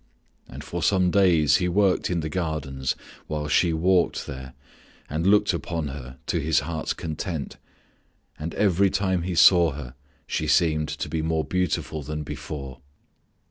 [0.49, 2.95] And for some days he worked in the gardens
[3.27, 4.55] while she walked there
[5.07, 7.57] and looked upon her to his heart's content
[8.39, 9.93] and every time he saw her
[10.25, 12.79] she seemed to be more beautiful than before.